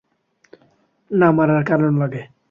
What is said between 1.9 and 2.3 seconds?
লাগে।